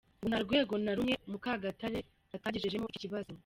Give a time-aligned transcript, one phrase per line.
[0.17, 1.99] Ngo nta rwego na rumwe Mukagatare
[2.35, 3.31] atagejejemo iki kibazo.